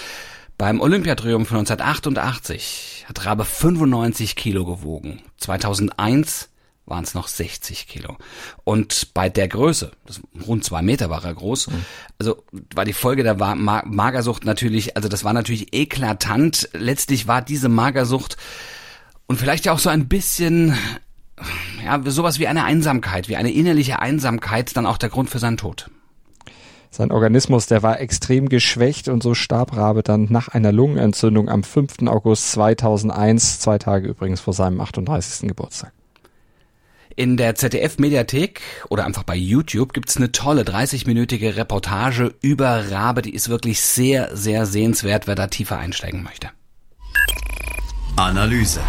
Beim 0.58 0.80
Olympiatriumph 0.80 1.52
1988 1.52 3.04
hat 3.08 3.24
Rabe 3.24 3.44
95 3.44 4.36
Kilo 4.36 4.64
gewogen. 4.64 5.20
2001 5.36 6.48
waren 6.86 7.04
es 7.04 7.14
noch 7.14 7.28
60 7.28 7.88
Kilo. 7.88 8.16
Und 8.64 9.12
bei 9.12 9.28
der 9.28 9.48
Größe, 9.48 9.92
das, 10.06 10.20
rund 10.46 10.64
zwei 10.64 10.82
Meter 10.82 11.10
war 11.10 11.24
er 11.24 11.34
groß, 11.34 11.68
mhm. 11.68 11.84
also 12.18 12.42
war 12.74 12.84
die 12.84 12.92
Folge 12.92 13.22
der 13.22 13.34
Magersucht 13.34 14.44
natürlich, 14.44 14.96
also 14.96 15.08
das 15.08 15.24
war 15.24 15.32
natürlich 15.32 15.74
eklatant. 15.74 16.68
Letztlich 16.72 17.26
war 17.26 17.42
diese 17.42 17.68
Magersucht 17.68 18.36
und 19.26 19.38
vielleicht 19.38 19.66
ja 19.66 19.72
auch 19.72 19.78
so 19.78 19.90
ein 19.90 20.08
bisschen, 20.08 20.76
ja, 21.84 22.00
sowas 22.06 22.38
wie 22.38 22.46
eine 22.46 22.64
Einsamkeit, 22.64 23.28
wie 23.28 23.36
eine 23.36 23.52
innerliche 23.52 23.98
Einsamkeit, 23.98 24.76
dann 24.76 24.86
auch 24.86 24.98
der 24.98 25.08
Grund 25.08 25.28
für 25.28 25.40
seinen 25.40 25.56
Tod. 25.56 25.90
Sein 26.90 27.10
Organismus, 27.10 27.66
der 27.66 27.82
war 27.82 28.00
extrem 28.00 28.48
geschwächt 28.48 29.08
und 29.08 29.22
so 29.22 29.34
starb 29.34 29.76
Rabe 29.76 30.02
dann 30.02 30.28
nach 30.30 30.48
einer 30.48 30.72
Lungenentzündung 30.72 31.50
am 31.50 31.62
5. 31.62 32.06
August 32.06 32.52
2001, 32.52 33.60
zwei 33.60 33.76
Tage 33.76 34.08
übrigens 34.08 34.40
vor 34.40 34.54
seinem 34.54 34.80
38. 34.80 35.48
Geburtstag. 35.48 35.92
In 37.18 37.38
der 37.38 37.54
ZDF-Mediathek 37.54 38.60
oder 38.90 39.06
einfach 39.06 39.22
bei 39.22 39.36
YouTube 39.36 39.94
gibt's 39.94 40.18
eine 40.18 40.32
tolle 40.32 40.64
30-minütige 40.64 41.56
Reportage 41.56 42.34
über 42.42 42.90
Rabe. 42.90 43.22
Die 43.22 43.34
ist 43.34 43.48
wirklich 43.48 43.80
sehr, 43.80 44.36
sehr 44.36 44.66
sehenswert, 44.66 45.26
wer 45.26 45.34
da 45.34 45.46
tiefer 45.46 45.78
einsteigen 45.78 46.22
möchte. 46.22 46.50
Analyse. 48.16 48.80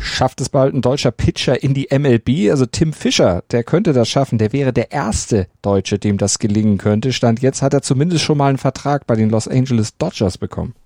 Schafft 0.00 0.40
es 0.40 0.48
bald 0.48 0.74
ein 0.74 0.80
deutscher 0.80 1.10
Pitcher 1.10 1.60
in 1.60 1.74
die 1.74 1.88
MLB? 1.90 2.52
Also 2.52 2.66
Tim 2.66 2.92
Fischer, 2.92 3.42
der 3.50 3.64
könnte 3.64 3.92
das 3.92 4.08
schaffen. 4.08 4.38
Der 4.38 4.52
wäre 4.52 4.72
der 4.72 4.92
erste 4.92 5.48
Deutsche, 5.62 5.98
dem 5.98 6.18
das 6.18 6.38
gelingen 6.38 6.78
könnte. 6.78 7.12
Stand 7.12 7.42
jetzt 7.42 7.62
hat 7.62 7.74
er 7.74 7.82
zumindest 7.82 8.22
schon 8.22 8.38
mal 8.38 8.46
einen 8.46 8.58
Vertrag 8.58 9.08
bei 9.08 9.16
den 9.16 9.28
Los 9.28 9.48
Angeles 9.48 9.96
Dodgers 9.96 10.38
bekommen. 10.38 10.76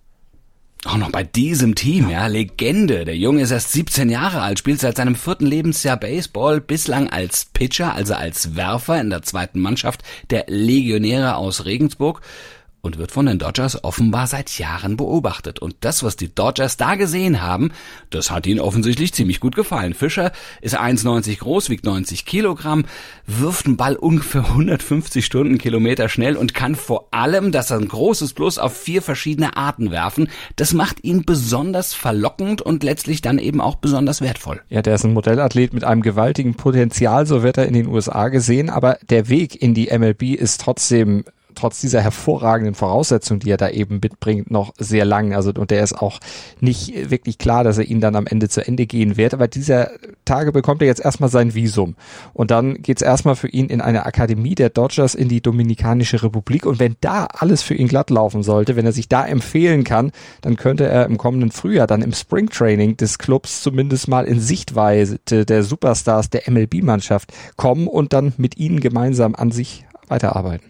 Auch 0.86 0.96
noch 0.96 1.10
bei 1.10 1.22
diesem 1.22 1.74
Team, 1.74 2.08
ja, 2.08 2.26
Legende. 2.26 3.04
Der 3.04 3.16
Junge 3.16 3.42
ist 3.42 3.50
erst 3.50 3.72
17 3.72 4.08
Jahre 4.08 4.40
alt, 4.40 4.58
spielt 4.58 4.80
seit 4.80 4.96
seinem 4.96 5.14
vierten 5.14 5.44
Lebensjahr 5.44 5.98
Baseball, 5.98 6.62
bislang 6.62 7.10
als 7.10 7.44
Pitcher, 7.44 7.94
also 7.94 8.14
als 8.14 8.56
Werfer 8.56 8.98
in 8.98 9.10
der 9.10 9.20
zweiten 9.20 9.60
Mannschaft 9.60 10.02
der 10.30 10.46
Legionäre 10.48 11.36
aus 11.36 11.66
Regensburg 11.66 12.22
und 12.82 12.98
wird 12.98 13.12
von 13.12 13.26
den 13.26 13.38
Dodgers 13.38 13.84
offenbar 13.84 14.26
seit 14.26 14.58
Jahren 14.58 14.96
beobachtet. 14.96 15.58
Und 15.58 15.76
das, 15.80 16.02
was 16.02 16.16
die 16.16 16.34
Dodgers 16.34 16.76
da 16.76 16.94
gesehen 16.94 17.42
haben, 17.42 17.72
das 18.10 18.30
hat 18.30 18.46
ihnen 18.46 18.60
offensichtlich 18.60 19.12
ziemlich 19.12 19.40
gut 19.40 19.54
gefallen. 19.54 19.94
Fischer 19.94 20.32
ist 20.60 20.78
1,90 20.78 21.38
groß, 21.38 21.70
wiegt 21.70 21.84
90 21.84 22.24
Kilogramm, 22.24 22.84
wirft 23.26 23.66
einen 23.66 23.76
Ball 23.76 23.96
ungefähr 23.96 24.44
150 24.44 25.24
Stundenkilometer 25.24 26.08
schnell 26.08 26.36
und 26.36 26.54
kann 26.54 26.74
vor 26.74 27.08
allem, 27.10 27.52
dass 27.52 27.70
er 27.70 27.78
ein 27.78 27.88
großes 27.88 28.32
Plus 28.32 28.58
auf 28.58 28.76
vier 28.76 29.02
verschiedene 29.02 29.56
Arten 29.56 29.90
werfen. 29.90 30.28
Das 30.56 30.72
macht 30.72 31.04
ihn 31.04 31.24
besonders 31.24 31.94
verlockend 31.94 32.62
und 32.62 32.82
letztlich 32.82 33.20
dann 33.22 33.38
eben 33.38 33.60
auch 33.60 33.76
besonders 33.76 34.20
wertvoll. 34.20 34.60
Ja, 34.68 34.82
der 34.82 34.94
ist 34.94 35.04
ein 35.04 35.12
Modellathlet 35.12 35.74
mit 35.74 35.84
einem 35.84 36.02
gewaltigen 36.02 36.54
Potenzial, 36.54 37.26
so 37.26 37.42
wird 37.42 37.58
er 37.58 37.66
in 37.66 37.74
den 37.74 37.86
USA 37.86 38.28
gesehen, 38.28 38.70
aber 38.70 38.98
der 39.08 39.28
Weg 39.28 39.60
in 39.60 39.74
die 39.74 39.90
MLB 39.96 40.34
ist 40.34 40.60
trotzdem 40.60 41.24
trotz 41.60 41.80
dieser 41.80 42.00
hervorragenden 42.00 42.74
Voraussetzungen, 42.74 43.40
die 43.40 43.50
er 43.50 43.56
da 43.56 43.68
eben 43.68 44.00
mitbringt, 44.02 44.50
noch 44.50 44.72
sehr 44.78 45.04
lang. 45.04 45.34
Also 45.34 45.52
und 45.56 45.70
der 45.70 45.82
ist 45.82 45.92
auch 45.92 46.20
nicht 46.60 47.10
wirklich 47.10 47.38
klar, 47.38 47.64
dass 47.64 47.78
er 47.78 47.84
ihn 47.84 48.00
dann 48.00 48.16
am 48.16 48.26
Ende 48.26 48.48
zu 48.48 48.66
Ende 48.66 48.86
gehen 48.86 49.16
wird. 49.16 49.34
Aber 49.34 49.46
dieser 49.46 49.90
Tage 50.24 50.52
bekommt 50.52 50.80
er 50.80 50.88
jetzt 50.88 51.04
erstmal 51.04 51.30
sein 51.30 51.54
Visum. 51.54 51.96
Und 52.32 52.50
dann 52.50 52.82
geht's 52.82 53.02
erstmal 53.02 53.36
für 53.36 53.48
ihn 53.48 53.66
in 53.66 53.80
eine 53.80 54.06
Akademie 54.06 54.54
der 54.54 54.70
Dodgers 54.70 55.14
in 55.14 55.28
die 55.28 55.40
Dominikanische 55.40 56.22
Republik. 56.22 56.64
Und 56.64 56.78
wenn 56.78 56.96
da 57.00 57.26
alles 57.26 57.62
für 57.62 57.74
ihn 57.74 57.88
glatt 57.88 58.10
laufen 58.10 58.42
sollte, 58.42 58.76
wenn 58.76 58.86
er 58.86 58.92
sich 58.92 59.08
da 59.08 59.26
empfehlen 59.26 59.84
kann, 59.84 60.12
dann 60.40 60.56
könnte 60.56 60.86
er 60.86 61.06
im 61.06 61.18
kommenden 61.18 61.50
Frühjahr 61.50 61.86
dann 61.86 62.02
im 62.02 62.12
Springtraining 62.12 62.96
des 62.96 63.18
Clubs 63.18 63.62
zumindest 63.62 64.08
mal 64.08 64.24
in 64.24 64.40
Sichtweise 64.40 65.18
der 65.28 65.62
Superstars 65.62 66.30
der 66.30 66.50
MLB-Mannschaft 66.50 67.32
kommen 67.56 67.86
und 67.86 68.12
dann 68.12 68.32
mit 68.38 68.56
ihnen 68.56 68.80
gemeinsam 68.80 69.34
an 69.34 69.50
sich 69.50 69.84
weiterarbeiten. 70.08 70.69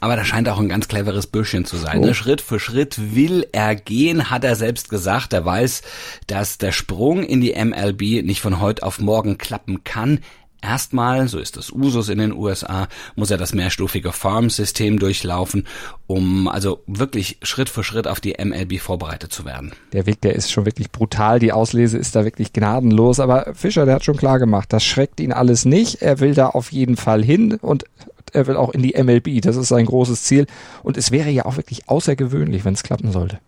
Aber 0.00 0.16
da 0.16 0.24
scheint 0.24 0.48
auch 0.48 0.58
ein 0.58 0.68
ganz 0.68 0.88
cleveres 0.88 1.26
Bürschchen 1.26 1.66
zu 1.66 1.76
sein. 1.76 2.02
Oh. 2.02 2.14
Schritt 2.14 2.40
für 2.40 2.58
Schritt 2.58 3.14
will 3.14 3.46
er 3.52 3.76
gehen, 3.76 4.30
hat 4.30 4.44
er 4.44 4.56
selbst 4.56 4.88
gesagt. 4.88 5.32
Er 5.34 5.44
weiß, 5.44 5.82
dass 6.26 6.58
der 6.58 6.72
Sprung 6.72 7.22
in 7.22 7.40
die 7.40 7.52
MLB 7.52 8.24
nicht 8.24 8.40
von 8.40 8.60
heute 8.60 8.82
auf 8.82 8.98
morgen 8.98 9.36
klappen 9.36 9.84
kann. 9.84 10.20
Erstmal, 10.62 11.26
so 11.26 11.38
ist 11.38 11.56
das 11.56 11.70
Usus 11.70 12.10
in 12.10 12.18
den 12.18 12.32
USA, 12.32 12.88
muss 13.14 13.30
er 13.30 13.38
das 13.38 13.54
mehrstufige 13.54 14.12
Farm-System 14.12 14.98
durchlaufen, 14.98 15.66
um 16.06 16.48
also 16.48 16.82
wirklich 16.86 17.38
Schritt 17.42 17.70
für 17.70 17.82
Schritt 17.82 18.06
auf 18.06 18.20
die 18.20 18.34
MLB 18.38 18.78
vorbereitet 18.78 19.32
zu 19.32 19.46
werden. 19.46 19.72
Der 19.94 20.04
Weg, 20.04 20.20
der 20.20 20.34
ist 20.34 20.52
schon 20.52 20.66
wirklich 20.66 20.90
brutal. 20.90 21.38
Die 21.38 21.52
Auslese 21.52 21.96
ist 21.96 22.14
da 22.14 22.24
wirklich 22.24 22.52
gnadenlos. 22.52 23.20
Aber 23.20 23.54
Fischer, 23.54 23.86
der 23.86 23.94
hat 23.94 24.04
schon 24.04 24.18
klar 24.18 24.38
gemacht, 24.38 24.70
das 24.70 24.84
schreckt 24.84 25.20
ihn 25.20 25.32
alles 25.32 25.64
nicht. 25.64 26.02
Er 26.02 26.20
will 26.20 26.34
da 26.34 26.48
auf 26.48 26.72
jeden 26.72 26.96
Fall 26.96 27.24
hin 27.24 27.54
und 27.54 27.84
er 28.32 28.46
will 28.46 28.56
auch 28.56 28.70
in 28.70 28.82
die 28.82 29.00
MLB. 29.00 29.40
Das 29.42 29.56
ist 29.56 29.68
sein 29.68 29.86
großes 29.86 30.22
Ziel. 30.24 30.46
Und 30.82 30.96
es 30.96 31.10
wäre 31.10 31.30
ja 31.30 31.44
auch 31.46 31.56
wirklich 31.56 31.88
außergewöhnlich, 31.88 32.64
wenn 32.64 32.74
es 32.74 32.82
klappen 32.82 33.12
sollte. 33.12 33.38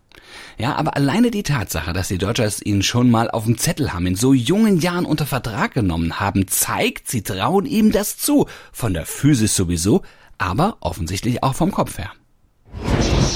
Ja, 0.57 0.75
aber 0.75 0.95
alleine 0.95 1.31
die 1.31 1.43
Tatsache, 1.43 1.93
dass 1.93 2.07
die 2.07 2.17
Dodgers 2.17 2.61
ihn 2.61 2.83
schon 2.83 3.09
mal 3.11 3.29
auf 3.29 3.45
dem 3.45 3.57
Zettel 3.57 3.93
haben, 3.93 4.05
in 4.07 4.15
so 4.15 4.33
jungen 4.33 4.79
Jahren 4.79 5.05
unter 5.05 5.25
Vertrag 5.25 5.73
genommen 5.73 6.19
haben, 6.19 6.47
zeigt, 6.47 7.09
sie 7.09 7.21
trauen 7.21 7.65
ihm 7.65 7.91
das 7.91 8.17
zu. 8.17 8.47
Von 8.71 8.93
der 8.93 9.05
Physis 9.05 9.55
sowieso, 9.55 10.01
aber 10.37 10.77
offensichtlich 10.79 11.43
auch 11.43 11.55
vom 11.55 11.71
Kopf 11.71 11.97
her. 11.97 12.11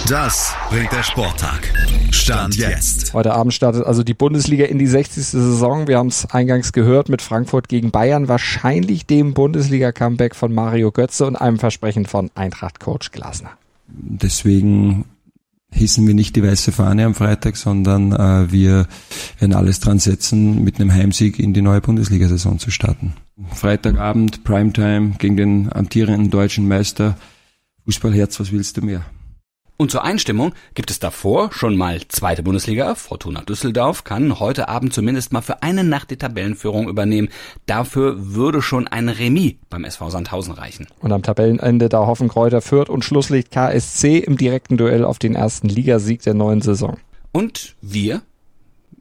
Das 0.06 0.54
bringt 0.70 0.92
der 0.94 1.04
Sporttag. 1.04 1.74
Stand 2.12 2.56
jetzt. 2.56 3.14
Heute 3.14 3.34
Abend 3.34 3.54
startet 3.54 3.86
also 3.86 4.04
die 4.04 4.14
Bundesliga 4.14 4.66
in 4.66 4.80
die 4.80 4.88
60. 4.88 5.26
Saison. 5.26 5.88
Wir 5.88 5.98
haben 5.98 6.08
es 6.08 6.30
eingangs 6.30 6.72
gehört 6.72 7.10
mit 7.10 7.22
Frankfurt 7.22 7.68
gegen 7.68 7.92
Bayern. 7.92 8.28
Wahrscheinlich 8.28 9.06
dem 9.06 9.34
Bundesliga-Comeback 9.34 10.36
von 10.36 10.54
Mario 10.54 10.92
Götze 10.92 11.26
und 11.26 11.36
einem 11.36 11.60
Versprechen 11.60 12.06
von 12.06 12.32
Eintracht-Coach 12.36 13.12
Glasner. 13.12 13.52
Deswegen 13.88 15.06
hissen 15.72 16.08
wir 16.08 16.14
nicht 16.14 16.36
die 16.36 16.44
weiße 16.44 16.72
Fahne 16.72 17.06
am 17.06 17.16
Freitag, 17.16 17.58
sondern 17.58 18.14
äh, 18.14 18.52
wir 18.52 18.88
werden 19.40 19.54
alles 19.54 19.80
dran 19.80 20.00
setzen, 20.00 20.64
mit 20.64 20.80
einem 20.80 20.94
Heimsieg 20.94 21.40
in 21.40 21.54
die 21.54 21.62
neue 21.62 21.82
Bundesliga-Saison 21.82 22.60
zu 22.60 22.72
starten. 22.72 23.14
Freitagabend, 23.54 24.44
Primetime 24.44 25.16
gegen 25.18 25.36
den 25.36 25.74
amtierenden 25.74 26.30
deutschen 26.30 26.68
Meister. 26.68 27.18
Fußballherz, 27.86 28.40
was 28.40 28.52
willst 28.52 28.78
du 28.78 28.82
mehr? 28.82 29.06
Und 29.80 29.92
zur 29.92 30.04
Einstimmung 30.04 30.54
gibt 30.74 30.90
es 30.90 30.98
davor 30.98 31.52
schon 31.54 31.78
mal 31.78 32.00
zweite 32.08 32.42
Bundesliga. 32.42 32.96
Fortuna 32.96 33.42
Düsseldorf 33.42 34.04
kann 34.04 34.40
heute 34.40 34.70
Abend 34.70 34.92
zumindest 34.92 35.32
mal 35.32 35.42
für 35.42 35.62
eine 35.62 35.84
Nacht 35.84 36.10
die 36.10 36.18
Tabellenführung 36.18 36.90
übernehmen. 36.90 37.30
Dafür 37.68 38.34
würde 38.34 38.64
schon 38.64 38.88
ein 38.88 39.08
Remis 39.08 39.54
beim 39.70 39.84
SV 39.84 40.10
Sandhausen 40.10 40.54
reichen. 40.54 40.88
Und 41.00 41.12
am 41.12 41.22
Tabellenende 41.22 41.90
da 41.90 42.08
hoffen 42.08 42.28
Kräuter 42.28 42.62
Fürth 42.62 42.90
und 42.90 43.06
Schlusslicht 43.06 43.52
KSC 43.52 44.18
im 44.18 44.36
direkten 44.36 44.78
Duell 44.78 45.06
auf 45.06 45.20
den 45.20 45.36
ersten 45.36 45.70
Ligasieg 45.70 46.24
der 46.24 46.34
neuen 46.34 46.62
Saison. 46.62 46.98
Und 47.32 47.76
wir 47.80 48.24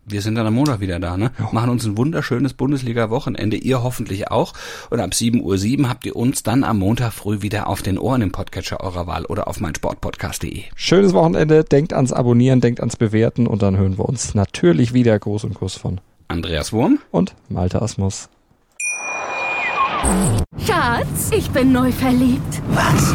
wir 0.08 0.22
sind 0.22 0.36
dann 0.36 0.46
am 0.46 0.54
Montag 0.54 0.80
wieder 0.80 1.00
da, 1.00 1.16
ne? 1.16 1.32
Ja. 1.38 1.48
Machen 1.52 1.70
uns 1.70 1.84
ein 1.84 1.98
wunderschönes 1.98 2.54
Bundesliga-Wochenende, 2.54 3.56
ihr 3.56 3.82
hoffentlich 3.82 4.30
auch. 4.30 4.52
Und 4.90 5.00
ab 5.00 5.10
7.07 5.10 5.80
Uhr 5.80 5.88
habt 5.88 6.06
ihr 6.06 6.14
uns 6.14 6.42
dann 6.42 6.62
am 6.64 6.78
Montag 6.78 7.12
früh 7.12 7.42
wieder 7.42 7.66
auf 7.66 7.82
den 7.82 7.98
Ohren 7.98 8.22
im 8.22 8.30
Podcatcher 8.30 8.80
eurer 8.80 9.06
Wahl 9.06 9.24
oder 9.24 9.48
auf 9.48 9.60
meinsportpodcast.de. 9.60 10.62
Schönes 10.76 11.12
Wochenende, 11.12 11.64
denkt 11.64 11.92
ans 11.92 12.12
Abonnieren, 12.12 12.60
denkt 12.60 12.80
ans 12.80 12.96
Bewerten 12.96 13.46
und 13.46 13.62
dann 13.62 13.76
hören 13.76 13.98
wir 13.98 14.04
uns 14.04 14.34
natürlich 14.34 14.94
wieder. 14.94 15.18
Groß 15.18 15.44
und 15.44 15.54
Kuss 15.54 15.74
von 15.74 16.00
Andreas 16.28 16.72
Wurm 16.72 16.98
und 17.10 17.34
Malte 17.48 17.82
Asmus. 17.82 18.28
Schatz, 20.64 21.30
ich 21.32 21.50
bin 21.50 21.72
neu 21.72 21.90
verliebt. 21.90 22.62
Was? 22.68 23.14